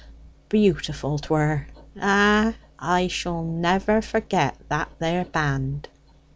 [0.49, 1.67] Beautiful 'twere!
[2.01, 5.89] Ah, I shall never forget that there band!"